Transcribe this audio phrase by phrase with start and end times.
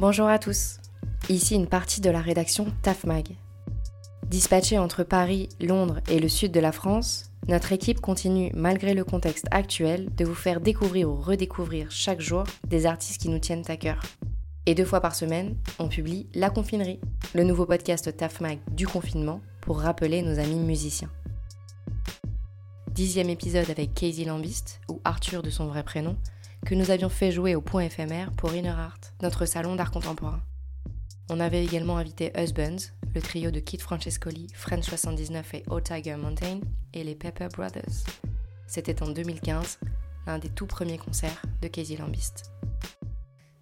[0.00, 0.78] Bonjour à tous.
[1.28, 3.36] Ici une partie de la rédaction TAFMAG.
[4.28, 9.04] Dispatchée entre Paris, Londres et le sud de la France, notre équipe continue, malgré le
[9.04, 13.68] contexte actuel, de vous faire découvrir ou redécouvrir chaque jour des artistes qui nous tiennent
[13.68, 14.00] à cœur.
[14.64, 17.00] Et deux fois par semaine, on publie La Confinerie,
[17.34, 21.10] le nouveau podcast TAFMAG du confinement pour rappeler nos amis musiciens.
[22.90, 26.16] Dixième épisode avec Casey Lambist, ou Arthur de son vrai prénom,
[26.66, 30.42] que nous avions fait jouer au point éphémère pour Inner Art, notre salon d'art contemporain.
[31.28, 36.16] On avait également invité Husbands, le trio de Kit Francescoli, French 79 et Old Tiger
[36.16, 36.60] Mountain,
[36.92, 38.04] et les Pepper Brothers.
[38.66, 39.78] C'était en 2015,
[40.26, 42.50] l'un des tout premiers concerts de Casey Lambist.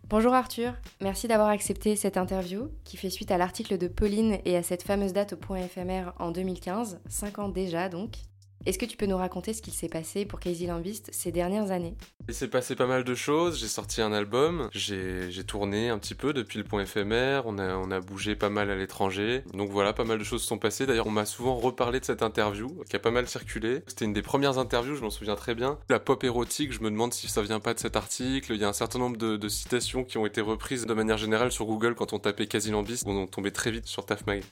[0.08, 4.56] Bonjour Arthur, merci d'avoir accepté cette interview qui fait suite à l'article de Pauline et
[4.56, 8.16] à cette fameuse date au point éphémère en 2015, 5 ans déjà donc.
[8.66, 11.70] Est-ce que tu peux nous raconter ce qu'il s'est passé pour Casey Lambist ces dernières
[11.70, 11.94] années?
[12.28, 13.58] Il s'est passé pas mal de choses.
[13.58, 17.76] J'ai sorti un album, j'ai tourné un petit peu depuis le point éphémère, on a,
[17.76, 19.42] on bougé pas mal à l'étranger.
[19.54, 20.86] Donc voilà, pas mal de choses sont passées.
[20.86, 23.82] D'ailleurs, on m'a souvent reparlé de cette interview qui a pas mal circulé.
[23.86, 25.78] C'était une des premières interviews, je m'en souviens très bien.
[25.88, 28.52] La pop érotique, je me demande si ça vient pas de cet article.
[28.52, 31.50] Il y a un certain nombre de, citations qui ont été reprises de manière générale
[31.52, 33.04] sur Google quand on tapait Casey Lambist.
[33.06, 34.42] On tombait très vite sur Tafmag.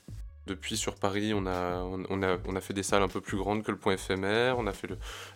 [0.46, 3.94] Depuis sur Paris, on a, fait des salles un peu plus grandes que le point
[3.94, 4.88] éphémère, on a fait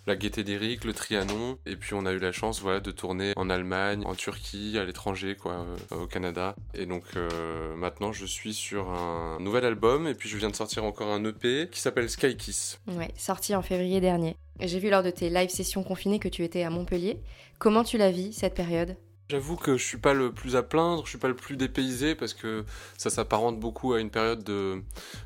[0.07, 3.33] la Gaîté d'Éric, le Trianon, et puis on a eu la chance voilà, de tourner
[3.37, 6.55] en Allemagne, en Turquie, à l'étranger, euh, au Canada.
[6.75, 10.57] Et donc euh, maintenant, je suis sur un nouvel album, et puis je viens de
[10.57, 12.81] sortir encore un EP qui s'appelle Sky Kiss.
[12.87, 14.37] Ouais, sorti en février dernier.
[14.61, 17.21] J'ai vu lors de tes live sessions confinées que tu étais à Montpellier.
[17.59, 18.97] Comment tu la vis cette période?
[19.31, 22.17] J'avoue que je suis pas le plus à plaindre, je suis pas le plus dépaysé
[22.17, 22.65] parce que
[22.99, 24.83] ça s'apparente beaucoup à une période de,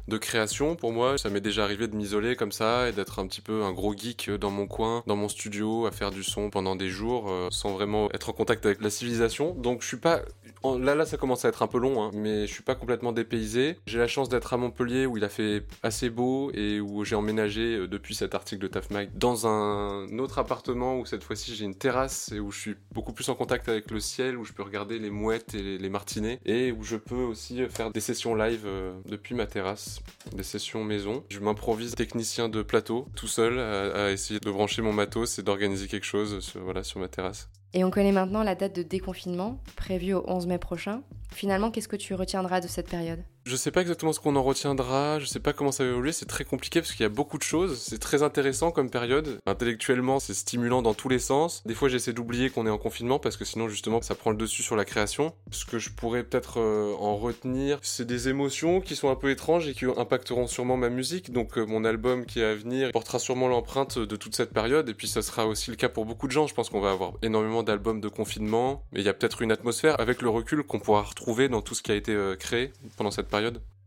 [0.09, 1.17] de création pour moi.
[1.17, 3.97] Ça m'est déjà arrivé de m'isoler comme ça et d'être un petit peu un gros
[3.97, 7.49] geek dans mon coin, dans mon studio, à faire du son pendant des jours euh,
[7.51, 9.55] sans vraiment être en contact avec la civilisation.
[9.55, 10.21] Donc je suis pas
[10.65, 13.13] Là, là, ça commence à être un peu long, hein, mais je suis pas complètement
[13.13, 13.77] dépaysé.
[13.87, 17.17] J'ai la chance d'être à Montpellier où il a fait assez beau et où j'ai
[17.17, 21.67] emménagé euh, depuis cet article de TAFMAG dans un autre appartement où cette fois-ci j'ai
[21.67, 24.53] une terrasse et où je suis beaucoup plus en contact avec le ciel, où je
[24.53, 28.35] peux regarder les mouettes et les, martinets et où je peux aussi faire des sessions
[28.35, 30.01] live euh, depuis ma terrasse,
[30.35, 31.25] des sessions maison.
[31.31, 35.87] Je m'improvise technicien de plateau tout seul à, essayer de brancher mon matos et d'organiser
[35.87, 37.49] quelque chose voilà, sur ma terrasse.
[37.73, 41.03] Et on connaît maintenant la date de déconfinement, prévue au 11 mai prochain.
[41.33, 43.25] Finalement, qu'est-ce que tu retiendras de cette période?
[43.45, 46.13] Je sais pas exactement ce qu'on en retiendra, je sais pas comment ça va évoluer,
[46.13, 49.39] c'est très compliqué parce qu'il y a beaucoup de choses, c'est très intéressant comme période.
[49.45, 51.63] Intellectuellement, c'est stimulant dans tous les sens.
[51.67, 54.37] Des fois, j'essaie d'oublier qu'on est en confinement parce que sinon, justement, ça prend le
[54.37, 55.35] dessus sur la création.
[55.51, 59.31] Ce que je pourrais peut-être euh, en retenir, c'est des émotions qui sont un peu
[59.31, 61.31] étranges et qui impacteront sûrement ma musique.
[61.31, 64.89] Donc, euh, mon album qui est à venir portera sûrement l'empreinte de toute cette période
[64.89, 66.47] et puis ça sera aussi le cas pour beaucoup de gens.
[66.47, 69.53] Je pense qu'on va avoir énormément d'albums de confinement, mais il y a peut-être une
[69.53, 72.73] atmosphère avec le recul qu'on pourra retrouver dans tout ce qui a été euh, créé
[72.97, 73.34] pendant cette période.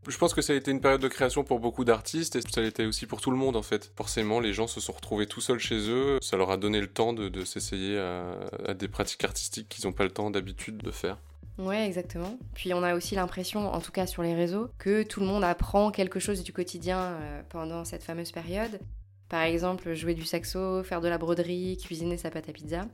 [0.08, 2.62] Je pense que ça a été une période de création pour beaucoup d'artistes et ça
[2.62, 3.92] l'était aussi pour tout le monde en fait.
[3.98, 6.18] Forcément, les gens se sont retrouvés tout seuls chez eux.
[6.22, 10.06] Ça leur a donné le temps de, s'essayer à, des pratiques artistiques qu'ils n'ont pas
[10.06, 11.18] le temps d'habitude de faire.
[11.58, 12.38] Ouais, exactement.
[12.54, 15.44] Puis on a aussi l'impression, en tout cas sur les réseaux, que tout le monde
[15.44, 18.80] apprend quelque chose du quotidien euh, pendant cette fameuse période.
[19.28, 22.86] Par exemple, jouer du saxo, faire de la broderie, cuisiner sa pâte à pizza.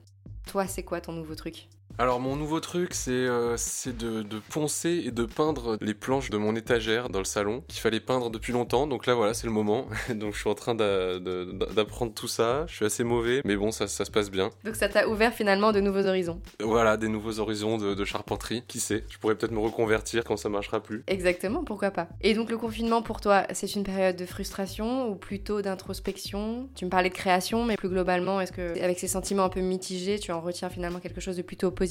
[0.48, 1.68] Toi, c'est quoi ton nouveau truc?
[2.00, 3.56] Alors mon nouveau truc c'est euh,
[3.86, 7.80] de, de, poncer et de peindre les planches de mon étagère dans le salon qu'il
[7.82, 10.74] fallait peindre depuis longtemps donc là voilà c'est le moment donc je suis en train
[10.74, 14.50] d'apprendre tout ça je suis assez mauvais mais bon ça, ça se passe bien.
[14.64, 16.42] Donc ça t'a ouvert finalement de nouveaux horizons.
[16.60, 20.38] Voilà des nouveaux horizons de, de charpenterie qui sait je pourrais peut-être me reconvertir quand
[20.38, 21.04] ça marchera plus.
[21.06, 22.08] Exactement pourquoi pas.
[22.22, 26.70] Et donc le confinement pour toi c'est une période de frustration ou plutôt d'introspection?
[26.76, 29.62] Tu me parlais de création mais plus globalement est-ce que avec ces sentiments un peu
[29.62, 31.83] mitigés tu en retiens finalement quelque chose de plutôt positif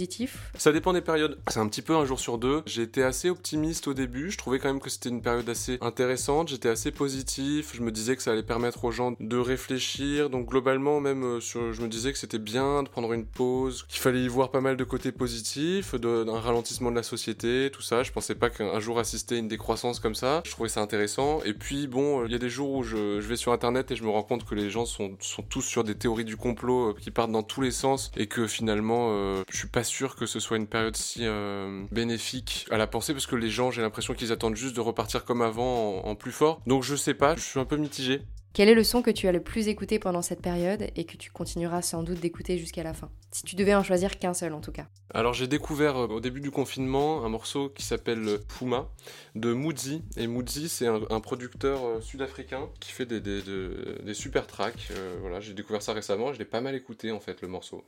[0.57, 1.39] ça dépend des périodes.
[1.49, 2.63] C'est un petit peu un jour sur deux.
[2.67, 4.31] J'étais assez optimiste au début.
[4.31, 6.49] Je trouvais quand même que c'était une période assez intéressante.
[6.49, 7.73] J'étais assez positif.
[7.75, 10.31] Je me disais que ça allait permettre aux gens de réfléchir.
[10.31, 14.01] Donc globalement, même, euh, je me disais que c'était bien de prendre une pause, qu'il
[14.01, 18.03] fallait y voir pas mal de côtés positifs, d'un ralentissement de la société, tout ça.
[18.03, 20.43] Je pensais pas qu'un jour assister à une décroissance comme ça.
[20.45, 21.43] Je trouvais ça intéressant.
[21.45, 24.05] Et puis bon, il y a des jours où je, vais sur internet et je
[24.05, 25.17] me rends compte que les gens sont,
[25.49, 28.47] tous sur des théories du complot euh, qui partent dans tous les sens et que
[28.47, 32.77] finalement, euh, je suis pas sûr que ce soit une période si euh, bénéfique à
[32.77, 36.05] la pensée parce que les gens, j'ai l'impression qu'ils attendent juste de repartir comme avant
[36.05, 36.61] en, plus fort.
[36.67, 38.23] Donc je sais pas, je suis un peu mitigé.
[38.55, 41.17] Quel est le son que tu as le plus écouté pendant cette période et que
[41.17, 43.11] tu continueras sans doute d'écouter jusqu'à la fin?
[43.31, 44.89] Si tu devais en choisir qu'un seul en tout cas.
[45.15, 48.91] Alors j'ai découvert euh, au début du confinement un morceau qui s'appelle Puma
[49.35, 50.03] de Moodzi.
[50.19, 54.93] Et Moodzi c'est un, producteur euh, sud-africain qui fait des, des, super tracks.
[55.23, 57.85] voilà, j'ai découvert ça récemment et je l'ai pas mal écouté en fait le morceau.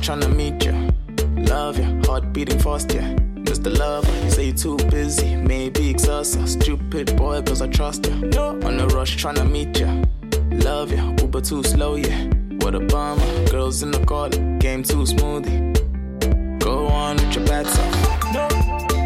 [0.00, 0.72] Trying to meet you.
[1.36, 3.14] Love you, heart beating fast, yeah.
[3.44, 3.76] Mr.
[3.76, 5.36] Lover, you say you're too busy.
[5.36, 6.48] Maybe exhausted.
[6.48, 8.14] Stupid boy, cause I trust you.
[8.14, 8.50] No.
[8.62, 10.02] On the rush trying to meet you.
[10.50, 12.24] Love you, Uber too slow, yeah.
[12.60, 13.46] What a bummer.
[13.50, 16.58] Girls in the car, game too smoothie.
[16.58, 18.32] Go on with your bad self.
[18.32, 18.97] No.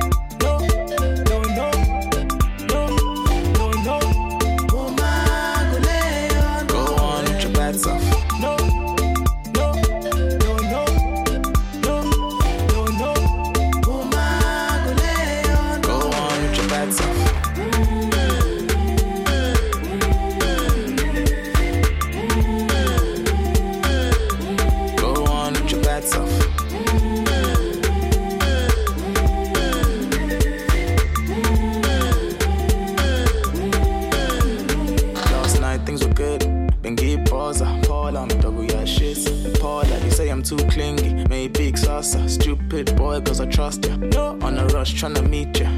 [42.15, 42.27] Ah.
[42.27, 43.97] stupid boy, cause I trust ya.
[43.97, 44.39] No.
[44.43, 45.71] On a rush, tryna meet ya.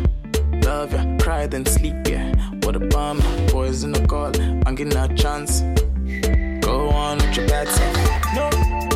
[0.62, 2.32] Love ya, cry then sleep ya.
[2.62, 3.20] What a bum,
[3.52, 4.32] boys in the call,
[4.66, 5.60] I'm getting a chance.
[6.60, 8.34] Go on with your bad self.
[8.34, 8.93] No.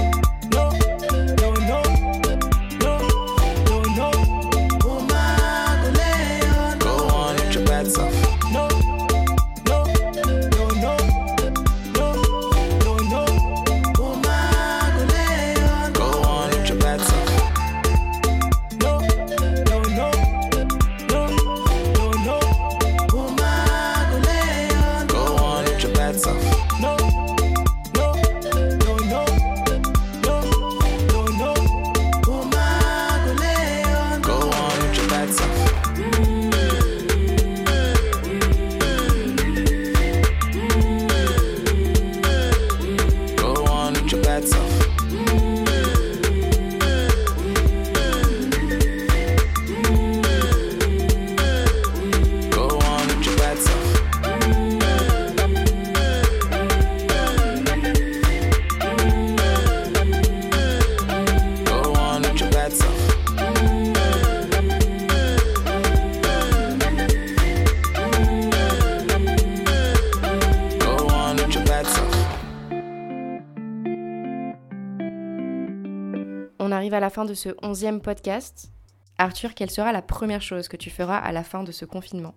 [76.94, 78.70] À la fin de ce onzième podcast.
[79.18, 82.34] Arthur, quelle sera la première chose que tu feras à la fin de ce confinement?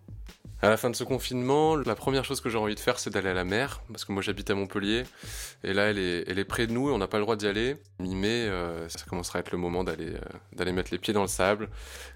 [0.64, 3.10] À la fin de ce confinement, la première chose que j'ai envie de faire, c'est
[3.10, 5.04] d'aller à la mer, parce que moi j'habite à Montpellier,
[5.64, 7.36] et là elle est, elle est près de nous et on n'a pas le droit
[7.36, 7.78] d'y aller.
[8.00, 10.20] Mi-mai, euh, ça commencera à être le moment d'aller euh,
[10.54, 11.70] d'aller mettre les pieds dans le sable,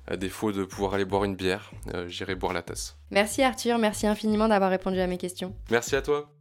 [0.07, 2.97] à défaut de pouvoir aller boire une bière, euh, j'irai boire la tasse.
[3.09, 5.55] Merci Arthur, merci infiniment d'avoir répondu à mes questions.
[5.71, 6.31] Merci à toi.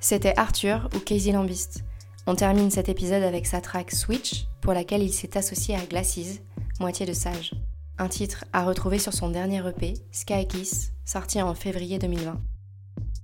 [0.00, 1.84] C'était Arthur ou Casey Lambist.
[2.30, 6.38] On termine cet épisode avec sa track Switch, pour laquelle il s'est associé à Glasses,
[6.78, 7.54] moitié de Sage.
[7.98, 12.40] Un titre à retrouver sur son dernier EP, Sky Kiss, sorti en février 2020.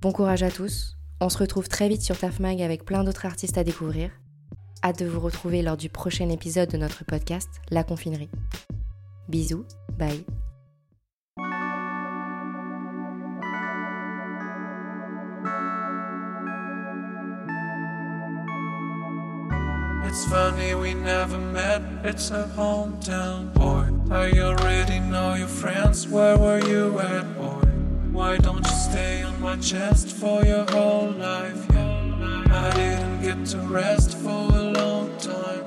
[0.02, 3.58] Bon courage à tous, on se retrouve très vite sur TAFMAG avec plein d'autres artistes
[3.58, 4.10] à découvrir.
[4.82, 8.30] Hâte de vous retrouver lors du prochain épisode de notre podcast, La Confinerie.
[9.28, 10.24] Bisous, bye.
[20.08, 23.90] It's funny we never met, it's a hometown boy.
[24.14, 27.66] I already know your friends, where were you at, boy?
[28.12, 31.66] Why don't you stay on my chest for your whole life?
[31.70, 32.44] Yeah.
[32.50, 35.64] I didn't get to rest for a long time.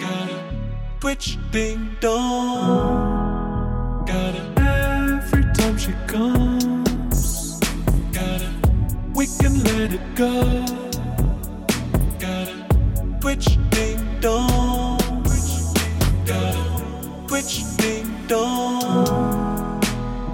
[0.00, 0.40] Got a
[1.00, 3.24] twitch ding dong.
[4.04, 6.45] Got it every time she comes
[9.86, 10.42] Let it go.
[12.18, 12.66] Gotta
[13.20, 14.98] switch ding dong.
[16.26, 17.62] Gotta switch.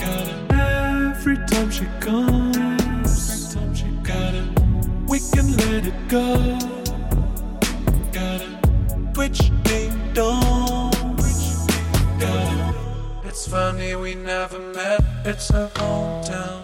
[0.01, 2.57] Gotta every time she comes.
[2.57, 4.43] Every time she gotta,
[5.07, 6.59] we can let it go.
[8.11, 8.59] Gotta
[9.13, 10.93] switch ding dong.
[12.19, 12.75] Gotta.
[13.25, 15.05] It's funny we never met.
[15.27, 16.62] It's a hometown.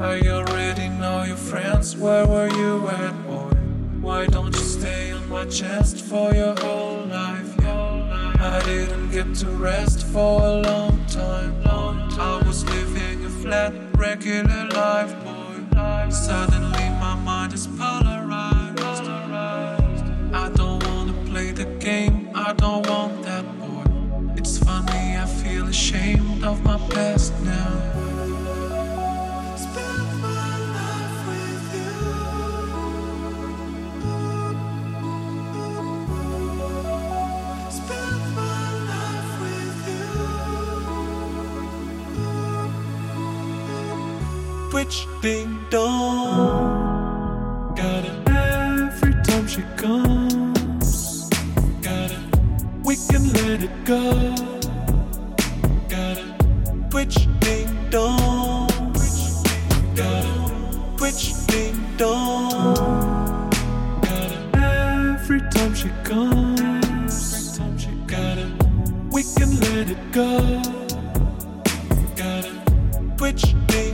[0.00, 1.94] I already know your friends.
[1.94, 3.52] Where were you at, boy?
[4.00, 7.54] Why don't you stay on my chest for your whole life?
[7.60, 8.32] Yeah.
[8.40, 11.62] I didn't get to rest for a long time.
[11.64, 12.42] Long time.
[12.42, 16.08] I was living a flat, regular life, boy.
[16.08, 19.04] Suddenly my mind is polarized.
[20.32, 22.30] I don't wanna play the game.
[22.34, 23.84] I don't want that, boy.
[24.38, 27.99] It's funny, I feel ashamed of my past now.
[44.90, 46.94] switch, ding dong.
[47.76, 51.28] Got it every time she comes.
[51.80, 52.18] Got it,
[52.84, 54.34] we can let it go.
[55.88, 58.68] Got it, twitch, ding dong.
[59.94, 62.74] Got it, twitch, ding dong.
[64.02, 67.58] Got it every time she comes.
[68.06, 68.52] Got it,
[69.12, 70.62] we can let it go.
[72.16, 72.54] Got it,
[73.16, 73.89] twitch, ding.